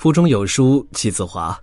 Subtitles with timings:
[0.00, 1.54] 腹中有书气自华，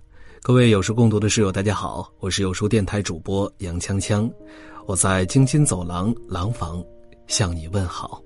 [0.44, 4.30] 各位有书共读的室友，大家好，我是有书电台主播杨锵锵，
[4.86, 6.80] 我在京津走廊廊坊
[7.26, 8.22] 向你问好。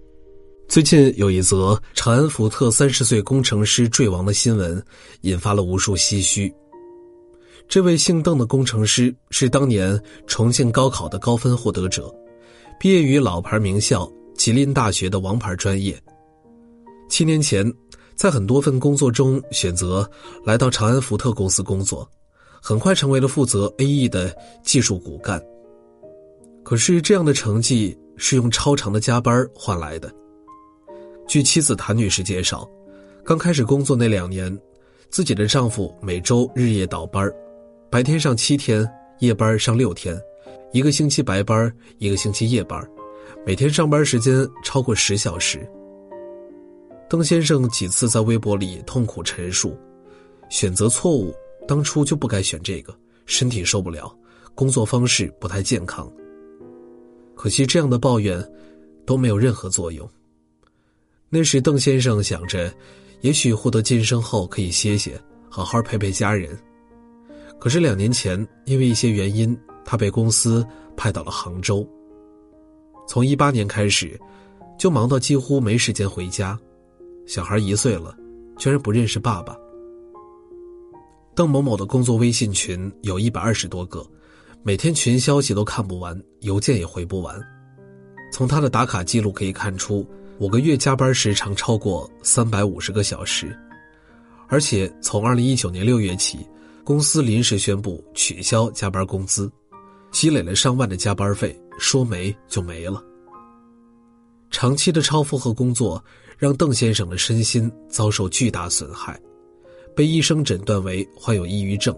[0.68, 4.84] 最近有一则长安福特三十岁工程师坠亡的新闻，
[5.22, 6.54] 引发了无数唏嘘。
[7.66, 12.14] 这位姓邓的工程师是当年重庆高考的高分获得者，
[12.78, 14.06] 毕业于老牌名校
[14.36, 15.98] 吉林大学的王牌专业。
[17.08, 17.66] 七年前。
[18.14, 20.08] 在很多份工作中，选择
[20.44, 22.08] 来到长安福特公司工作，
[22.60, 25.42] 很快成为了负责 A.E 的技术骨干。
[26.62, 30.12] 可是，这样的成绩是用超长的加班换来的。
[31.26, 32.68] 据妻子谭女士介绍，
[33.24, 34.56] 刚开始工作那两年，
[35.10, 37.28] 自己的丈夫每周日夜倒班，
[37.90, 38.88] 白天上七天，
[39.18, 40.16] 夜班上六天，
[40.72, 42.80] 一个星期白班，一个星期夜班，
[43.44, 45.68] 每天上班时间超过十小时。
[47.12, 49.76] 邓先生几次在微博里痛苦陈述
[50.48, 51.30] ：“选择错误，
[51.68, 54.10] 当初就不该选这个，身体受不了，
[54.54, 56.10] 工作方式不太健康。”
[57.36, 58.42] 可惜这样的抱怨
[59.04, 60.08] 都没有任何作用。
[61.28, 62.72] 那时邓先生想着，
[63.20, 66.58] 也许获得晋升后可以歇歇，好好陪陪家人。
[67.60, 69.54] 可是两年前因为一些原因，
[69.84, 70.66] 他被公司
[70.96, 71.86] 派到了杭州。
[73.06, 74.18] 从一八年开始，
[74.78, 76.58] 就忙到几乎没时间回家。
[77.26, 78.16] 小孩一岁了，
[78.58, 79.56] 居然不认识爸爸。
[81.34, 84.06] 邓某某的工作微信群有一百二十多个，
[84.62, 87.40] 每天群消息都看不完，邮件也回不完。
[88.30, 90.06] 从他的打卡记录可以看出，
[90.38, 93.58] 五个月加班时长超过三百五十个小时，
[94.48, 96.38] 而且从二零一九年六月起，
[96.84, 99.50] 公司临时宣布取消加班工资，
[100.10, 103.02] 积累了上万的加班费，说没就没了。
[104.52, 106.00] 长期的超负荷工作。
[106.38, 109.16] 让邓先生的身心遭受巨大损害，
[109.94, 111.96] 被医生诊断为患有抑郁症。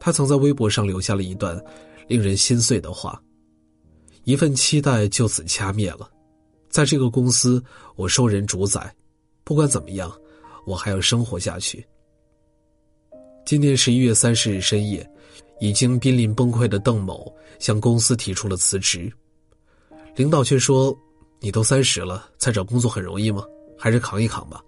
[0.00, 1.62] 他曾在微博上留下了一段
[2.08, 3.22] 令人心碎的话
[4.24, 6.10] ：“一份期待就此掐灭了，
[6.70, 7.62] 在这个公司
[7.94, 8.90] 我受人主宰，
[9.44, 10.10] 不管怎么样，
[10.64, 11.84] 我还要生活下去。”
[13.44, 15.06] 今年十一月三十日深夜，
[15.60, 19.12] 已经濒临崩溃的邓某向公司提出了辞职，
[20.14, 20.98] 领导却说。
[21.40, 23.44] 你都三十了，再找工作很容易吗？
[23.78, 24.62] 还是扛一扛吧。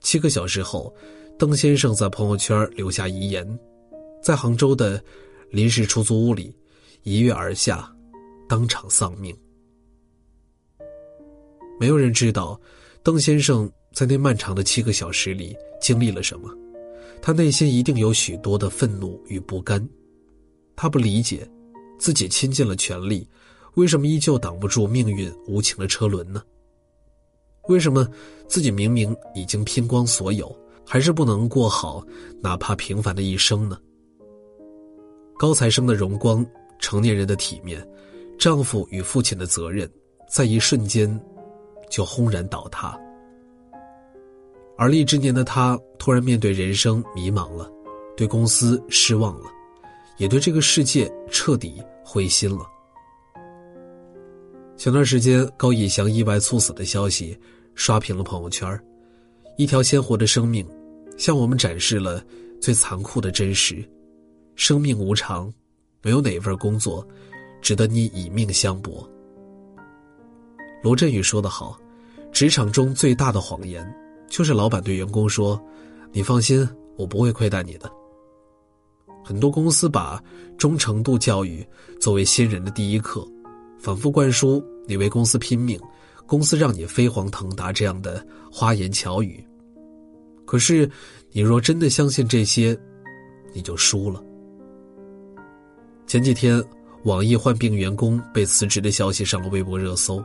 [0.00, 0.94] 七个小时后，
[1.38, 3.58] 邓先生在朋友圈留下遗言，
[4.22, 5.02] 在杭州的
[5.50, 6.54] 临时出租屋里
[7.02, 7.92] 一跃而下，
[8.48, 9.36] 当场丧命。
[11.78, 12.58] 没有人知道，
[13.02, 16.50] 邓先生在那漫长的七个小时里经历了什么，
[17.20, 19.86] 他内心一定有许多的愤怒与不甘，
[20.74, 21.48] 他不理解，
[21.98, 23.28] 自己倾尽了全力。
[23.74, 26.42] 为什么依旧挡不住命运无情的车轮呢？
[27.68, 28.08] 为什么
[28.46, 32.04] 自己明明已经拼光所有，还是不能过好
[32.40, 33.78] 哪怕平凡的一生呢？
[35.38, 36.44] 高材生的荣光，
[36.78, 37.86] 成年人的体面，
[38.38, 39.88] 丈夫与父亲的责任，
[40.28, 41.08] 在一瞬间
[41.90, 42.98] 就轰然倒塌。
[44.76, 47.70] 而立之年的他，突然面对人生迷茫了，
[48.16, 49.50] 对公司失望了，
[50.16, 52.64] 也对这个世界彻底灰心了。
[54.88, 57.38] 前段时间，高以翔意外猝死的消息
[57.74, 58.66] 刷屏了朋友圈
[59.58, 60.66] 一条鲜活的生命，
[61.18, 62.24] 向我们展示了
[62.58, 63.86] 最残酷的真实：
[64.54, 65.52] 生命无常，
[66.00, 67.06] 没有哪份工作
[67.60, 69.06] 值得你以命相搏。
[70.82, 71.78] 罗振宇说得好，
[72.32, 73.86] 职场中最大的谎言，
[74.26, 75.62] 就是老板对员工说
[76.12, 76.66] ：“你放心，
[76.96, 77.92] 我不会亏待你的。”
[79.22, 80.18] 很多公司把
[80.56, 81.62] 忠诚度教育
[82.00, 83.22] 作为新人的第一课。
[83.80, 85.78] 反复灌输你为公司拼命，
[86.26, 89.44] 公司让你飞黄腾达这样的花言巧语。
[90.46, 90.90] 可是，
[91.30, 92.76] 你若真的相信这些，
[93.52, 94.24] 你就输了。
[96.06, 96.64] 前几天，
[97.04, 100.24] 网易患病员工被辞职的消息上了微博热搜。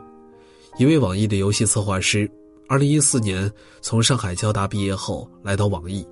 [0.78, 2.28] 一位网易的游戏策划师，
[2.66, 3.52] 二零一四年
[3.82, 6.06] 从上海交大毕业后来到网易，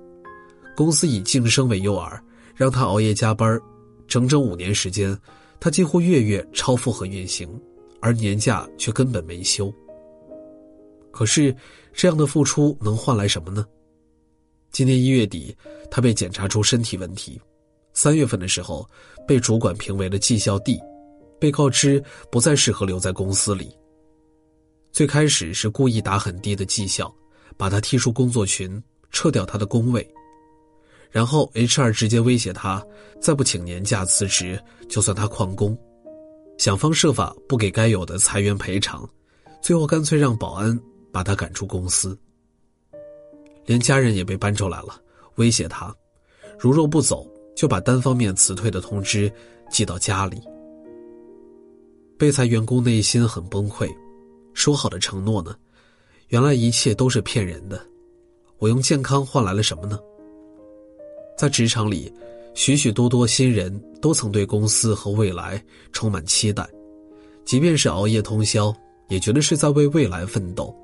[0.75, 2.19] 公司以晋升为诱饵，
[2.55, 3.59] 让他熬夜加班，
[4.07, 5.17] 整整五年时间。
[5.59, 7.49] 他几乎月月超负荷运行，
[8.03, 9.73] 而年假却根本没休。
[11.09, 11.55] 可是，
[11.93, 13.65] 这样的付出能换来什么呢？
[14.71, 15.55] 今年一月底，
[15.89, 17.39] 他被检查出身体问题，
[17.93, 18.85] 三月份的时候
[19.25, 20.77] 被主管评为了绩效 D，
[21.39, 23.73] 被告知不再适合留在公司里。
[24.91, 27.13] 最开始是故意打很低的绩效，
[27.55, 30.05] 把他踢出工作群，撤掉他的工位。
[31.09, 32.85] 然后 HR 直接威胁他，
[33.21, 35.77] 再不请年假辞职，就算他旷工，
[36.57, 39.07] 想方设法不给该有的裁员赔偿，
[39.61, 40.79] 最后干脆让保安
[41.11, 42.17] 把他赶出公司。
[43.65, 45.01] 连家人也被搬出来了，
[45.35, 45.93] 威胁他，
[46.59, 49.31] 如若不走，就把单方面辞退的通知
[49.69, 50.41] 寄到家里。
[52.17, 53.89] 被裁员工内心很崩溃，
[54.53, 55.55] 说好的承诺呢？
[56.29, 57.81] 原来一切都是骗人的。
[58.59, 59.99] 我用健康换来了什么呢？
[61.37, 62.13] 在职场里，
[62.53, 65.61] 许许多多新人都曾对公司和未来
[65.91, 66.67] 充满期待，
[67.45, 68.73] 即便是熬夜通宵，
[69.09, 70.75] 也觉得是在为未来奋斗。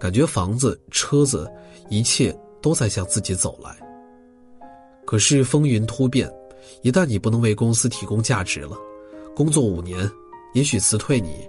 [0.00, 1.50] 感觉房子、车子，
[1.88, 3.76] 一切都在向自己走来。
[5.04, 6.30] 可是风云突变，
[6.82, 8.76] 一旦你不能为公司提供价值了，
[9.34, 10.08] 工作五年，
[10.54, 11.48] 也许辞退你，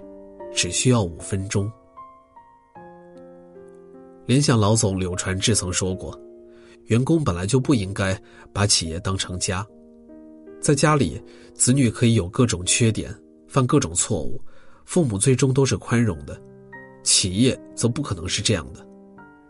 [0.54, 1.70] 只需要五分钟。
[4.26, 6.18] 联想老总柳传志曾说过
[6.90, 8.20] ：“员工本来就不应该
[8.52, 9.64] 把企业当成家，
[10.60, 11.22] 在家里，
[11.54, 13.16] 子女可以有各种缺点，
[13.46, 14.42] 犯各种错误，
[14.84, 16.38] 父母最终都是宽容的。”
[17.04, 18.84] 企业则不可能是这样的，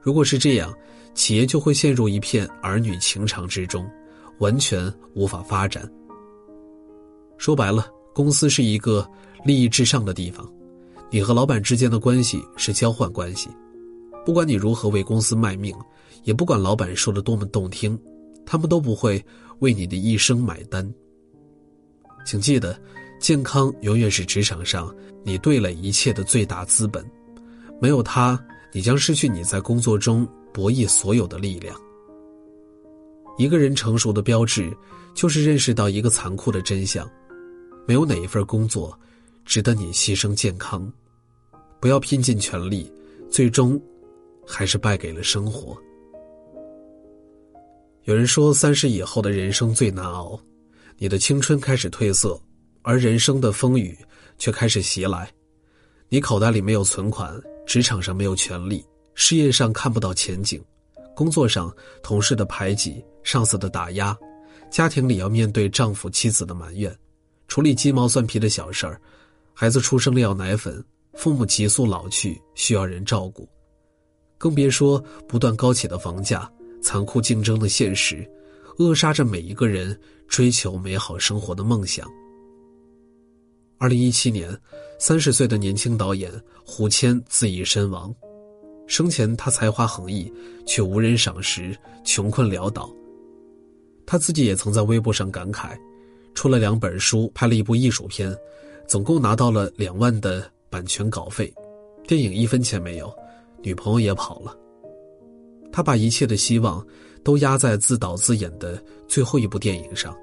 [0.02, 0.72] 如果是这样，
[1.14, 3.90] 企业就会陷入一片儿女情长之中，
[4.38, 5.90] 完全无法发展。
[7.38, 9.08] 说白了，公司是一个
[9.46, 10.46] 利益至上的地方，
[11.10, 13.48] 你和老板之间的关系是交换关系，
[14.26, 15.74] 不管你如何为公司卖命，
[16.22, 17.98] 也不管老板说的多么动听，
[18.44, 19.24] 他们都不会
[19.60, 20.88] 为你的一生买单。
[22.24, 22.78] 请记得，
[23.18, 24.94] 健康永远是职场上
[25.24, 27.04] 你对了一切的最大资本。
[27.80, 28.38] 没有他，
[28.72, 31.74] 你将失去你在工作中博弈所有的力量。
[33.38, 34.70] 一个人成熟的标志，
[35.14, 37.08] 就是认识到一个残酷的真相：
[37.86, 38.98] 没有哪一份工作
[39.46, 40.92] 值得你牺牲健康。
[41.80, 42.92] 不要拼尽全力，
[43.30, 43.80] 最终
[44.46, 45.74] 还是败给了生活。
[48.04, 50.40] 有人说，三十以后的人生最难熬，
[50.96, 52.40] 你的青春开始褪色，
[52.82, 53.96] 而人生的风雨
[54.38, 55.30] 却开始袭来。
[56.08, 57.32] 你口袋里没有存款。
[57.66, 60.60] 职场上没有权利，事业上看不到前景，
[61.14, 64.16] 工作上同事的排挤、上司的打压，
[64.72, 66.92] 家庭里要面对丈夫妻子的埋怨，
[67.46, 69.00] 处理鸡毛蒜皮的小事儿，
[69.54, 73.48] 孩子出生了要奶粉，父母急速老去需要人照顾，
[74.36, 74.98] 更别说
[75.28, 76.50] 不断高起的房价、
[76.82, 78.28] 残酷竞争的现实，
[78.78, 82.06] 扼杀着每一个人追求美好生活的梦想。
[83.78, 84.58] 二零一七年。
[85.02, 86.30] 三十岁的年轻导演
[86.62, 88.14] 胡谦自缢身亡，
[88.86, 90.30] 生前他才华横溢，
[90.66, 91.74] 却无人赏识，
[92.04, 92.94] 穷困潦倒。
[94.04, 95.74] 他自己也曾在微博上感慨：
[96.34, 98.36] 出了两本书，拍了一部艺术片，
[98.86, 101.50] 总共拿到了两万的版权稿费，
[102.06, 103.10] 电影一分钱没有，
[103.62, 104.54] 女朋友也跑了。
[105.72, 106.84] 他把一切的希望
[107.22, 110.16] 都压在自导自演的最后一部电影上，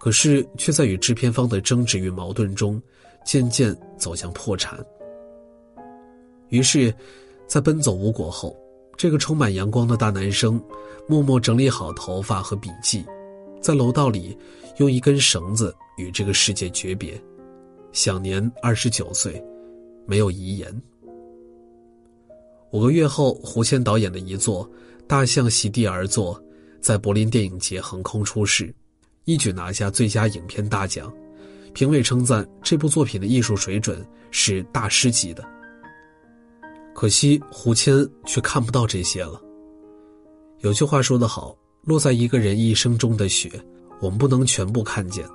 [0.00, 2.80] 可是却在与制片方的争执与矛盾中。
[3.24, 4.76] 渐渐走向破产。
[6.48, 6.92] 于是，
[7.46, 8.52] 在奔走无果后，
[8.96, 10.60] 这个充满阳光的大男生，
[11.06, 13.06] 默默整理好头发和笔记，
[13.60, 14.36] 在楼道里
[14.78, 17.14] 用一根绳子与这个世界诀别，
[17.92, 19.40] 享年二十九岁，
[20.04, 20.82] 没有遗言。
[22.72, 24.66] 五个月后，胡谦导演的遗作
[25.06, 26.34] 《大象席地而坐》
[26.80, 28.74] 在柏林电影节横空出世，
[29.26, 31.12] 一举拿下最佳影片大奖。
[31.74, 35.44] 评委称赞这部作品的艺术水准是大师级的。
[36.94, 39.38] 可惜胡谦却看不到这些了。
[40.60, 43.50] 有句话说得好：“落在一个人一生中的雪，
[44.00, 45.26] 我们不能全部看见。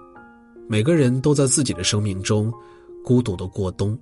[0.68, 2.52] 每个人都在自己的生命中
[3.04, 3.98] 孤独的过冬。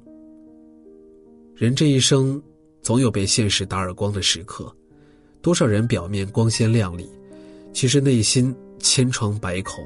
[1.54, 2.42] 人这一生，
[2.86, 4.72] 总有被现实打耳光的时刻。
[5.42, 7.10] 多少人表面光鲜亮丽，
[7.74, 9.84] 其实内心千疮百孔。”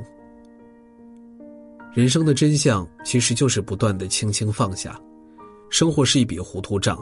[1.95, 4.99] 人生的真相其实就是不断的轻轻放下，
[5.69, 7.01] 生活是一笔糊涂账，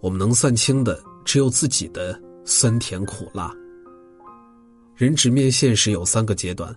[0.00, 3.52] 我们能算清的只有自己的酸甜苦辣。
[4.94, 6.72] 人直面现实有三个阶段：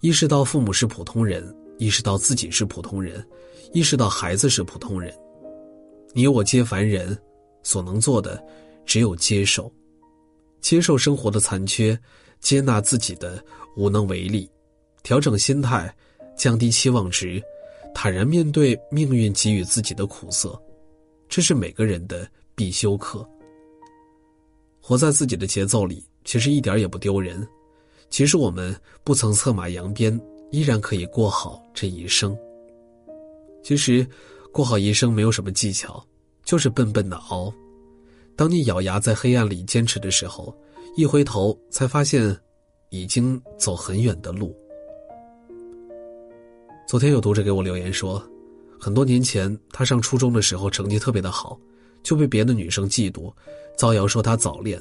[0.00, 3.22] 意识到父母是普通人，意识到自己是普通人，
[3.74, 5.12] 意识到孩子是普通人。
[6.14, 7.16] 你我皆凡人，
[7.66, 8.40] 所能做的
[8.84, 9.70] 只有接受，
[10.60, 11.98] 接受生活的残缺，
[12.38, 13.44] 接纳自己的
[13.74, 14.48] 无能为力，
[15.02, 15.92] 调整心态。
[16.36, 17.42] 降低期望值，
[17.94, 20.56] 坦然面对命运给予自己的苦涩，
[21.30, 23.26] 这是每个人的必修课。
[24.82, 27.44] 活在自己的节奏里，其实一点也不丢人。
[28.10, 30.20] 即使我们不曾策马扬鞭，
[30.50, 32.36] 依然可以过好这一生。
[33.64, 34.06] 其实，
[34.52, 36.06] 过好一生没有什么技巧，
[36.46, 37.52] 就是笨笨的熬。
[38.36, 40.56] 当你咬牙在黑暗里坚持的时候，
[40.96, 42.34] 一回头才发现，
[42.90, 44.56] 已经走很远的路。
[46.86, 48.22] 昨天有读者给我留言说，
[48.78, 51.58] 很多年前他上初中的时候成绩特别的好，
[52.02, 53.32] 就被别的女生嫉妒，
[53.76, 54.80] 造谣说他早恋。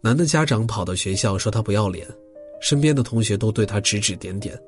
[0.00, 2.08] 男的家长跑到学校说他不要脸，
[2.62, 4.58] 身边的同学都对他指指点点，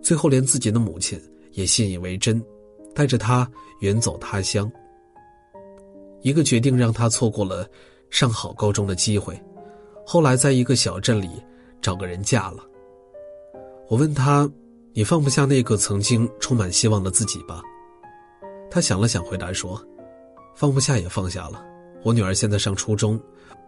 [0.00, 1.20] 最后连自己的母亲
[1.54, 2.40] 也信以为真，
[2.94, 4.70] 带着他远走他乡。
[6.22, 7.68] 一个决定让他错过了
[8.10, 9.40] 上好高中的机会，
[10.06, 11.30] 后来在一个小镇里
[11.80, 12.64] 找个人嫁了。
[13.88, 14.50] 我问他
[14.92, 17.62] ：“你放不下那个曾经充满希望的自己吧？”
[18.70, 19.82] 他想了想，回答说
[20.54, 21.64] ：“放不下也放下了。
[22.02, 23.20] 我女儿现在上初中。”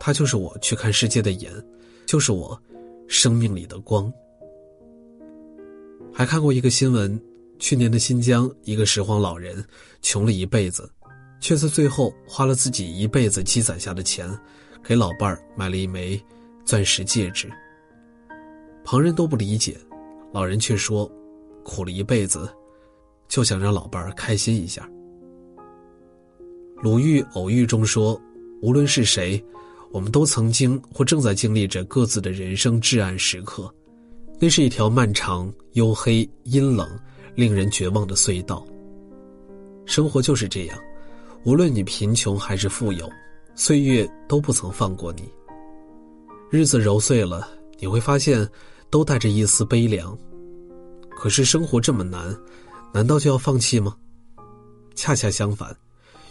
[0.05, 1.53] 她就是我去看世界的眼，
[2.07, 2.61] 就是我
[3.07, 4.13] 生命里的光。
[6.13, 7.21] 还看过一个新闻，
[7.61, 9.65] 去年的新疆一个拾荒老人，
[10.01, 10.91] 穷了一辈子，
[11.43, 14.27] 却在最后花了自己一辈子积攒下的钱，
[14.83, 16.19] 给老伴儿买了一枚
[16.65, 17.51] 钻石戒指。
[18.83, 19.77] 旁人都不理解，
[20.33, 21.11] 老人却说，
[21.63, 22.49] 苦了一辈子，
[23.29, 24.89] 就想让老伴儿开心一下。
[26.77, 28.19] 鲁豫偶遇中说，
[28.63, 29.45] 无论是谁。
[29.91, 33.71] 我们都曾经或正在经历着各自的人生至暗时刻，
[34.41, 36.89] 那是一条漫长、黝黑、阴冷、
[37.35, 38.67] 令人绝望的隧道。
[39.85, 40.79] 生活就是这样，
[41.45, 43.11] 无论你贫穷还是富有，
[43.57, 45.29] 岁月都不曾放过你。
[46.51, 48.49] 日子揉碎了，你会发现，
[48.91, 50.17] 都带着一丝悲凉。
[51.11, 52.37] 可是生活这么难，
[52.93, 53.97] 难道就要放弃吗？
[54.95, 55.77] 恰恰相反。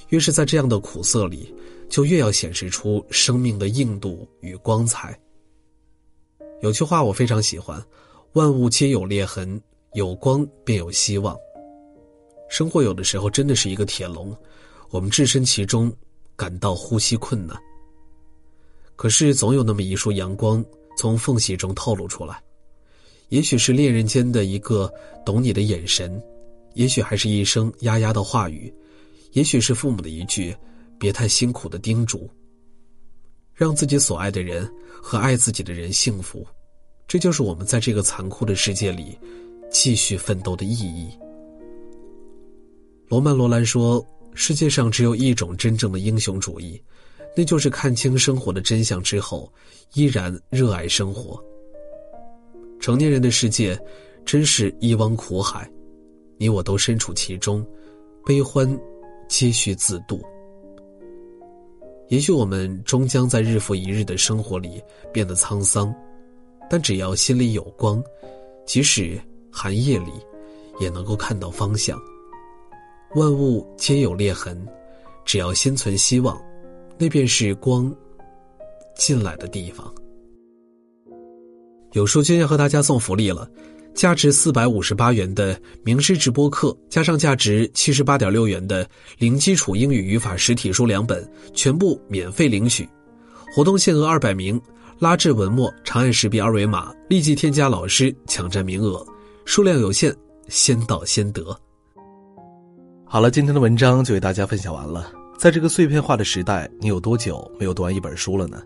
[0.10, 1.54] 越是在这样的苦涩里，
[1.90, 5.18] 就越要显示出生命的硬度与光彩。
[6.62, 7.82] 有句话我非常喜欢
[8.34, 9.62] ：“万物皆有裂痕，
[9.94, 11.36] 有光便有希望。”
[12.50, 14.36] 生活有的时候真的是一个铁笼，
[14.92, 15.92] 我们置身其中，
[16.36, 17.58] 感到呼吸困难。
[18.96, 20.64] 可是总有那么一束阳光
[20.98, 22.40] 从缝隙中透露出来，
[23.30, 24.92] 也许是恋人间的一个
[25.26, 26.22] 懂你的眼神，
[26.76, 28.72] 也许还是一声丫丫的话语。
[29.32, 30.56] 也许是父母的一句
[31.00, 32.30] “别太辛苦”的叮嘱，
[33.54, 34.70] 让自己所爱的人
[35.02, 36.46] 和爱自己的人幸福，
[37.08, 39.18] 这就是我们在这个残酷的世界里
[39.72, 41.10] 继续奋斗的意义。
[43.08, 46.82] 罗曼·罗兰说：“世界上只有一种真正的英雄主义，
[47.36, 49.52] 那就是看清生活的真相之后，
[49.94, 51.44] 依然热爱生活。”
[52.80, 53.80] 成年人的世界，
[54.26, 55.70] 真是一汪苦海，
[56.38, 57.66] 你我都身处其中，
[58.26, 58.80] 悲欢。
[59.28, 60.22] 皆需自渡。
[62.10, 64.84] 也许我们终将在日复一日的生活里
[65.14, 65.96] 变得沧桑，
[66.70, 68.04] 但只要心里有光，
[68.66, 69.18] 即使
[69.50, 70.12] 寒夜里，
[70.82, 71.98] 也能够看到方向。
[73.14, 74.66] 万物皆有裂痕，
[75.26, 76.42] 只要心存希望，
[76.98, 77.94] 那便是光
[78.96, 79.94] 进来的地方。
[81.92, 83.50] 有书君要和大家送福利了。
[83.94, 88.88] 价值四百五十八元的名师直播课，加上价值七十八点六元的
[89.18, 92.88] 零基础英语语法实体书两本，全部免费领取。
[93.54, 94.60] 活动限额二百名，
[95.00, 99.06] 拉至文末长按识别二维码，立即添加老师，抢占名额，
[99.44, 100.16] 数量有限，
[100.48, 101.54] 先到先得。
[103.14, 105.12] 好了，今天的文章就为大家分享完了。
[105.38, 108.64] 在这个碎片化的时代，你有多久没有读完一本书了呢？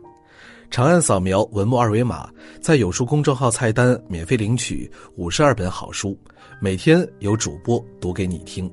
[0.70, 2.30] 长按扫描文末二维码，
[2.62, 6.16] 在有书公众号菜单免费领取五十二本好书，
[6.62, 8.72] 每天有主播读给你听。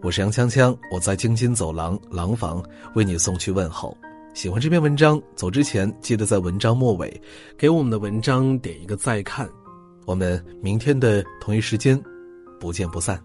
[0.00, 2.64] 我是杨锵锵，我在京津走廊廊坊
[2.94, 3.94] 为你送去问候。
[4.32, 7.20] 喜欢这篇文章，走之前记得在文章末尾
[7.58, 9.46] 给我们的文章点一个再看。
[10.06, 12.02] 我们明天的同一时间，
[12.58, 13.22] 不见不散。